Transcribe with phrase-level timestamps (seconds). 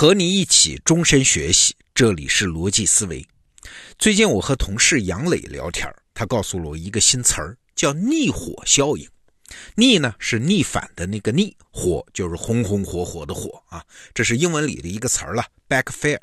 [0.00, 3.22] 和你一起终身学习，这里是逻辑思维。
[3.98, 9.06] 最近我和同事杨磊聊天，他告诉了我一个新词儿，叫逆火效应。
[9.74, 13.84] 逆呢是逆反的那个逆，火就是红红火火的火啊，
[14.14, 16.18] 这是英文里的一个词儿了，backfire。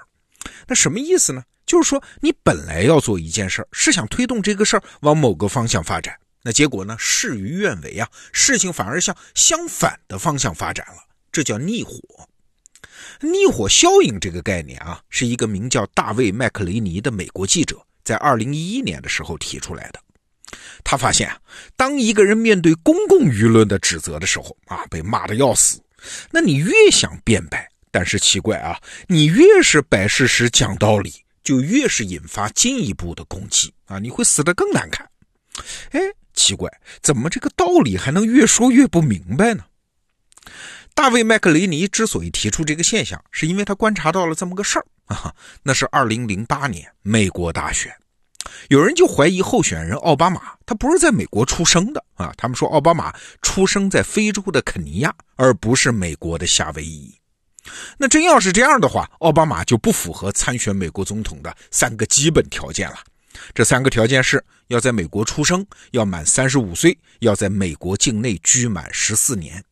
[0.66, 1.44] 那什么意思呢？
[1.68, 12.02] 就是说你本来要做一件事儿，是想推动这个事儿往某个方向发展，那结果呢事与愿违啊，事情反而向相反的方向发展了，这叫逆火。
[13.22, 20.00] 逆火效应这个概念啊，是一个名叫大卫·麦克雷尼的美国记者在2011年的时候提出来的。
[20.84, 21.38] 他发现啊，
[21.76, 25.82] 当一个人面对公共舆论的指责的时候啊，被骂的要死，
[26.32, 31.14] 那你越想辩白，但是奇怪啊，你越是摆事实、讲道理，
[31.44, 35.10] 就越是引发进一步的攻击啊，你会死得更难看。
[35.92, 36.00] 哎，
[36.34, 36.72] 奇怪，
[37.02, 39.66] 怎么这个道理还能越说越不明白呢？
[40.98, 45.32] 大卫·麦克雷尼之所以提出这个现象，是因为他观察到了这么个事儿 啊，
[45.62, 47.96] 那是2008年美国大选，
[48.70, 57.14] 有人就怀疑候选人奥巴马他不是在美国出生的啊，他们说奥巴马出生在非洲的肯尼亚，而不是美国的夏威夷。
[58.00, 62.98] 那真要是这样的话，奥巴马就不符合参选美国总统的三个基本条件了。
[63.54, 69.64] 这三个条件是要在美国出生，要满三十五岁，要在美国境内居满十四年。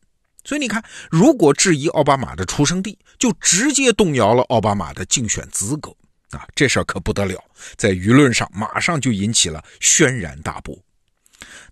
[0.46, 5.90] 所以你看，如果质疑奥巴马的出生地，就直接动摇了奥巴马的竞选资格
[6.30, 6.46] 啊！
[6.54, 7.42] 这事儿可不得了，
[7.76, 10.78] 在舆论上马上就引起了轩然大波。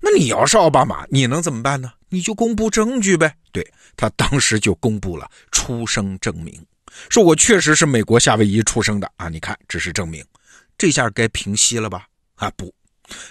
[0.01, 1.93] 那你要是奥巴马，你能怎么办呢？
[2.09, 3.37] 你就公布证据呗。
[3.53, 3.65] 对
[3.97, 6.61] 他当时就公布了出生证明，
[7.09, 9.29] 说我确实是美国夏威夷出生的啊！
[9.29, 10.25] 你看，这是证明，
[10.77, 12.07] 这下该平息了吧？
[12.35, 12.75] 啊，不，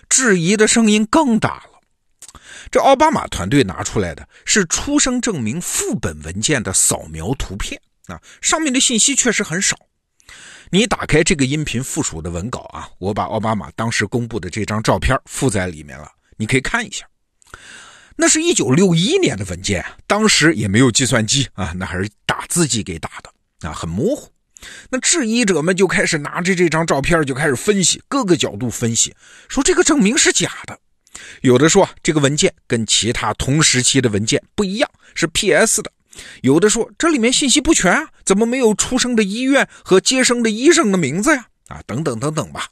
[0.08, 1.73] 质疑的声音更大了。
[2.72, 9.78] 这奥巴马团队拿出来的是出生证明副本文件的扫描图片啊，上面的信息确实很少。
[10.70, 17.06] 你打开这个音频附属的文稿啊，我把奥巴马当时公布的这张照片附在里面了，你可以看一下。
[18.16, 24.32] 那是一九六一年的文件，当时也没有计算机啊，那还是打字机给打的啊，很模糊。
[24.90, 29.16] 那质疑者们就开始拿着这张照片就开始分析，各个角度分析，
[29.50, 30.80] 说这个证明是假的。
[31.42, 35.92] 有的说这个文件跟其他同时期的文件不一样，是 PS 的；
[36.42, 41.46] 有的说这里面信息不全啊，怎么没有出生的医院和接生的医生的名字呀？
[41.68, 42.68] 啊，等等等等吧。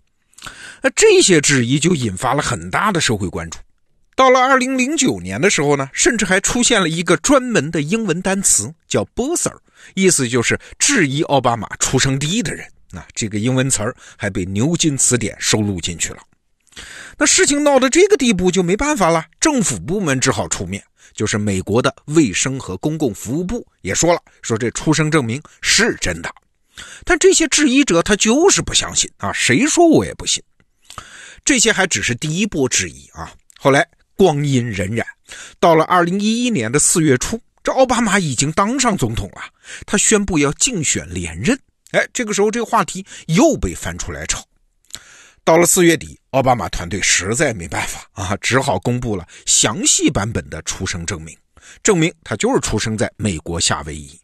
[0.82, 3.60] 那这些质疑就引发了很大的社会关注。
[4.16, 9.56] 到了2009年的时候呢，甚至还出现了一个专门的英文单词叫 “Bosser”，
[9.94, 12.68] 意思就是质疑奥巴马出生地的人。
[12.92, 16.20] 那这个英文词儿还被牛津词典收录进去了。
[17.18, 20.84] 那事情闹到这个地步就没办法了，政府部门只好出面，
[21.14, 26.34] 就是美国的卫生和公共服务部也说了，说这出生证明是真的，
[27.04, 30.42] 但这些质疑者他就是不相信啊，谁说我也不信。
[31.44, 35.04] 这些还只是第一波质疑啊，后来光阴荏苒，
[35.60, 39.42] 到了二零一一年的四月初，这奥巴马已经当上总统了，
[39.86, 41.60] 他宣布要竞选连任，
[41.92, 44.42] 哎，这个时候这个话题又被翻出来炒。
[45.44, 51.36] 到了四月底，奥巴马团队实在没办法啊，只好公布了详细版本的出生证明，
[51.82, 54.20] 证明他就是出生在美国夏威夷。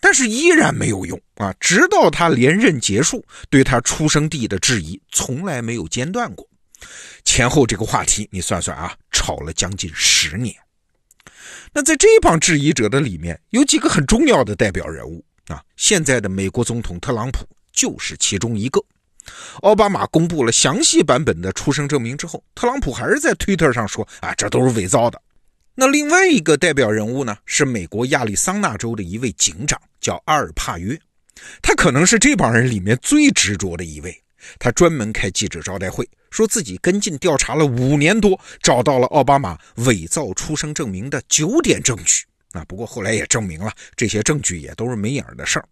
[0.00, 6.48] 但是依然没有用啊，直到他连任结束，对他出生地的质疑从来没有间断过。
[7.22, 10.54] 前后这个话题，你算算啊，吵了将近十年。
[11.72, 18.82] 那在这帮质疑者的里面，有几个很重要的代表人物啊，现在的美国总统特朗普就是其中一个。
[19.62, 25.20] 奥巴马公布了详细版本的出生证明之后，特朗普还是在推特上说：“啊，这都是伪造的。”
[25.74, 30.98] 那另外一个代表人物呢，是美国亚利桑那州的一位警长，叫阿尔帕约。
[31.62, 34.14] 他可能是这帮人里面最执着的一位。
[34.58, 42.24] 他专门开记者招待会，说自己跟进调查了五年多，找到了奥巴马伪造出生证明的九点证据。
[42.52, 45.68] 啊，不过后来也证明了，这些证据也都是没影儿的事儿。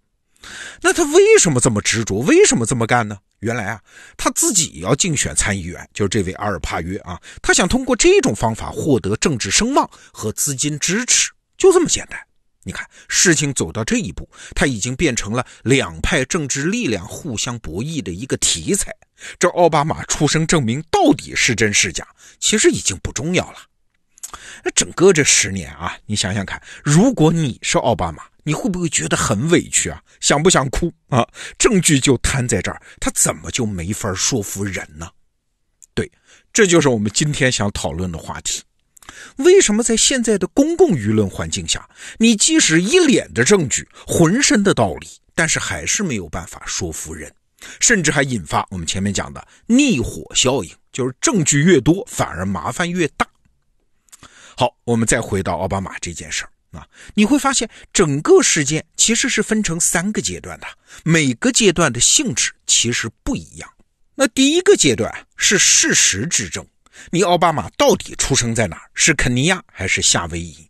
[0.80, 2.20] 那他为什么这么执着？
[2.20, 3.18] 为什么这么干呢？
[3.40, 3.80] 原来啊，
[4.16, 12.18] 他自己要竞选参议员，就是这位阿尔帕约啊，他想通过这种方法获得政治声望和资金支持，就这么简单。
[12.64, 18.92] 你看，事情走到这一步，他已经变成了两派政治力量互相博弈的一个题材。
[19.38, 22.06] 这奥巴马出生证明到底是真是假，
[22.38, 23.58] 其实已经不重要了。
[24.62, 30.02] 那整个这十年啊，你想想看，如果你是奥巴马，你会不会觉得很委屈啊？
[30.20, 31.28] 想不想哭啊？
[31.58, 35.06] 证据就摊在这儿，他怎么就没法说服人呢？
[35.92, 36.10] 对，
[36.50, 38.62] 这就是我们今天想讨论的话题。
[39.36, 41.86] 为什么在现在的公共舆论环境下，
[42.18, 47.30] 你即使一脸的证据、浑身的道理，但是还是没有办法说服人，
[47.80, 53.28] 甚至还引发我们前面讲的逆火效应，就是证据越多，反而麻烦越大。
[54.56, 60.66] 好，我们再回到奥巴马这件事儿啊，你会发现整个事件其实是分成三个阶段的，
[61.04, 63.70] 每个阶段的性质其实不一样。
[64.14, 66.66] 那第一个阶段是事实之争。
[67.10, 68.82] 你奥巴马到底出生在哪？
[68.92, 70.68] 是肯尼亚还是夏威夷？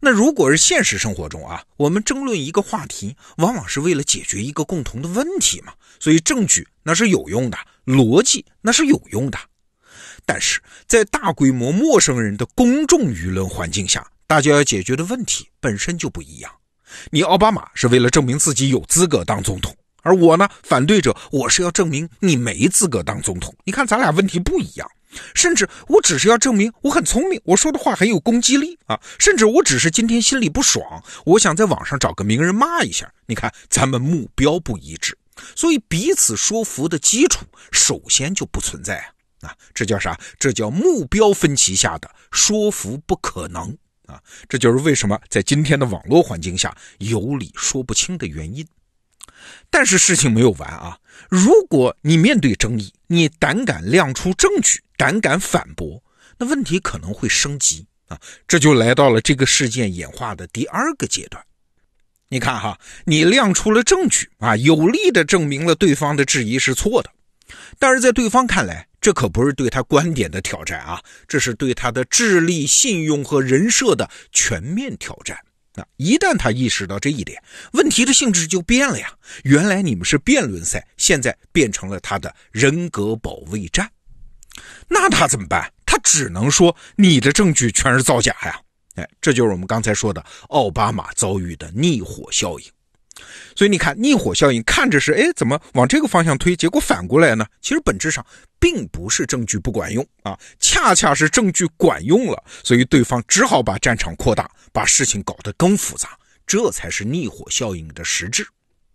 [0.00, 5.72] 那如果是现实生活中啊，我们争论一个话题，往往是为了解决一个共同的问题嘛。
[5.98, 9.38] 所以证据那是有用的，逻辑那是有用的。
[10.24, 16.52] 但是在大规模陌生人的公众舆论环境下，大家要解决的问题本身就不一样。
[17.10, 23.52] 你奥巴马是为了证明自己有资格当总统，而我呢，反对者我是要证明你没资格当总统。
[23.64, 24.88] 你看咱俩问题不一样。
[25.34, 29.00] 甚至我只是要证明我很聪明，我说的话很有攻击力啊！
[29.18, 33.12] 甚至我只是今天心里不爽，我想在网上找个名人骂一下。
[33.26, 35.18] 你看，咱们目标不一致，
[35.56, 38.98] 所以彼此说服的基础首先就不存在
[39.40, 39.48] 啊！
[39.50, 40.16] 啊，这叫啥？
[40.38, 43.76] 这叫目标分歧下的说服不可能
[44.10, 44.20] 啊！
[44.48, 48.66] 这就是为什么在今天的网络环境下有理说不清的原因。
[49.70, 50.98] 但是事情没有完啊！
[51.28, 56.02] 如果你面对争议，你胆敢亮出证据，胆敢反驳，
[56.36, 58.20] 那问题可能会升级啊！
[58.46, 61.42] 这就来到了这个事件演化的第二个阶段。
[62.28, 67.10] 你看哈，你亮出了证据啊，有力的证明了对方的质疑是错的，
[67.78, 75.38] 但是在对方看来，这可不是对他观点的挑战啊，这是对他的智力、信用和人设的全面挑战。
[75.74, 77.42] 那一旦他意识到这一点，
[77.72, 79.12] 问题的性质就变了呀。
[79.44, 83.90] 原来你们是辩论赛，现在变成了他的人格保卫战。
[84.88, 85.72] 那他怎么办？
[85.86, 88.60] 他只能说你的证据全是造假呀！
[88.96, 92.66] 哎，这就是我们刚才说的奥巴马遭遇的逆火效应。
[93.54, 96.56] 所以你看，逆火效应看着是，哎，怎么往这个方向推？
[96.56, 97.44] 结果反过来呢？
[97.60, 98.24] 其实本质上
[98.58, 106.16] 并不是证据不管用啊，恰恰是证据管用了，所以对方只好把战场扩大，把事情搞得更复杂，
[106.46, 108.46] 这才是逆火效应的实质。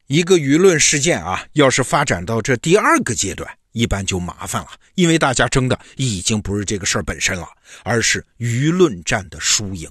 [0.08, 7.48] 一个舆论事件啊，要是发展到这第二个阶段，一般就麻烦了，因为大家争的已经不是这个事儿本身了，
[7.84, 9.90] 而是舆论战的输赢。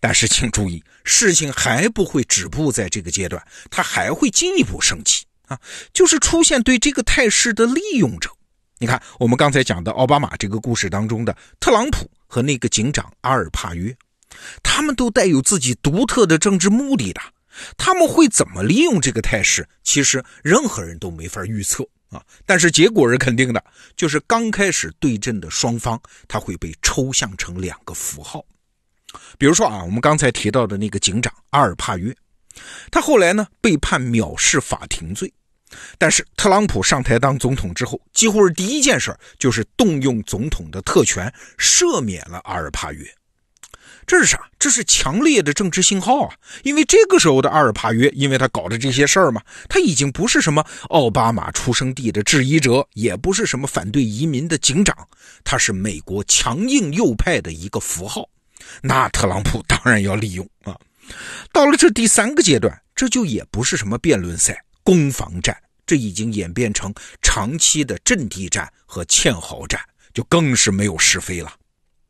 [0.00, 5.60] 但是请注意，事情还不会止步在这个阶段，它还会进一步升级啊！
[5.92, 8.30] 就是出现对这个态势的利用者。
[8.78, 13.94] 你看，我们刚才讲的奥巴马这个故事当中的特朗普和那个警长阿尔帕约，
[14.62, 17.20] 他们都带有自己独特的政治目的的。
[17.76, 19.68] 他们会怎么利用这个态势？
[19.82, 22.24] 其实任何人都没法预测啊！
[22.46, 23.62] 但是结果是肯定的，
[23.96, 28.42] 就是刚开始对阵的双方，他会被抽象成两个符号。
[29.38, 32.14] 比如说啊，我们刚才提到的那个警长阿尔帕约，
[32.90, 35.32] 他后来呢被判藐视法庭罪，
[35.98, 43.04] 但是特朗普上台当总统之后，几乎是第一件事就是动用总统的特权赦免了阿尔帕约。
[44.06, 44.40] 这是啥？
[44.58, 46.34] 这是强烈的政治信号啊！
[46.64, 54.96] 因为这个时候的阿尔帕约，因为他搞的这些事儿嘛，他已经不是什么奥巴马出生地的质疑者，也不是什么反对移民的警长，
[55.44, 58.28] 他是美国强硬右派的一个符号。
[58.82, 60.78] 那特朗普当然要利用啊！
[61.52, 69.80] 到了这第三个阶段，这就也不是什么辩论赛、攻防战，这已经演变成长期的阵地战和堑壕战，
[70.14, 71.52] 就更是没有是非了。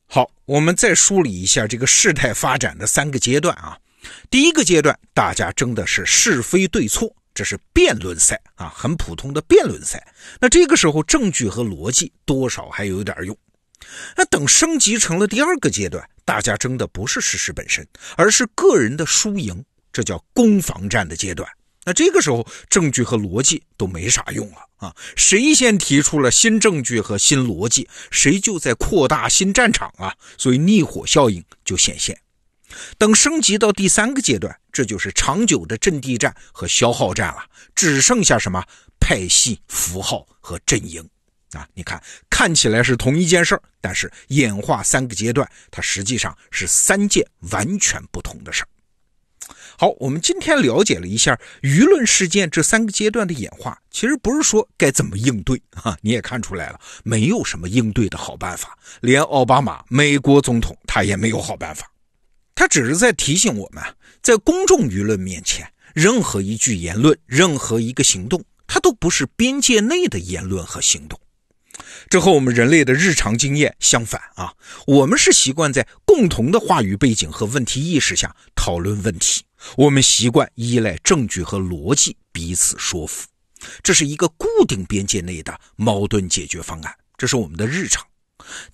[0.06, 3.78] 好，我们再梳理一下这个事态发展的三个阶段啊。
[4.28, 10.04] 第一个阶段，大家争的是是非对错，这是辩论赛啊，很普通的辩论赛。
[10.40, 13.36] 那这个时候，证据和逻辑多少还有点用。
[14.16, 21.48] 那等升级成了第二个阶段，大家争的不是事实本身，而是个人的输赢，这叫攻防战的阶段。
[21.84, 24.94] 那这个时候，证据和逻辑都没啥用了啊！
[25.16, 30.14] 谁先提出了新证据和新逻辑，谁就在扩大新战场啊！
[30.36, 32.20] 所以逆火效应就显现。
[32.98, 37.42] 等升级到第三个阶段，这就是长久的阵地战和消耗战了，
[37.74, 38.62] 只剩下什么
[39.00, 41.08] 派系、符号和阵营。
[41.52, 48.68] 啊，你看，看起来是同一件事儿，但是演化三个阶段，它实际上是三件完全不同的事儿。
[49.76, 61.90] 好，我们今天了解了一下舆论事件这三个阶段的演化，其实不是说该怎么应对啊，你也看出来了，没有什么应对的好办法，连奥巴马美国总统他也没有好办法，
[62.54, 63.82] 他只是在提醒我们，
[64.22, 71.18] 在公众舆论面前，任何一句言论，任何一个行动，它都不是边界内的言论和行动。
[72.08, 74.52] 这和我们人类的日常经验相反啊！
[74.86, 79.42] 我们是习惯在共同的话语背景和问题意识下讨论问题，
[79.76, 83.28] 我们习惯依赖证据和逻辑彼此说服，
[83.82, 88.04] 这是一个固定边界内的矛盾解决方案，这是我们的日常。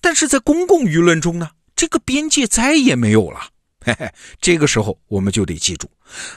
[0.01, 3.51] 但是在公共舆论中呢，这个边界再也没有了。
[3.85, 4.11] 嘿嘿，
[4.41, 5.91] 这个时候我们就得记住，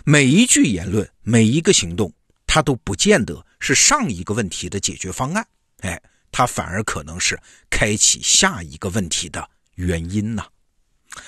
[0.04, 2.12] 每一句言论，每一个行动，
[2.46, 5.48] 它都不见得是上一个问题的解决方案。
[5.80, 6.02] 哎。
[6.32, 10.44] 它反而可能是开启下一个问题的原因呢。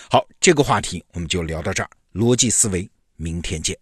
[0.09, 1.89] 好，这个话题我们就聊到这儿。
[2.13, 3.77] 逻辑思维，明天见。